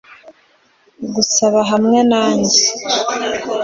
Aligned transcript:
gusaza 1.13 1.61
hamwe 1.71 1.99
nanjye 2.11 2.61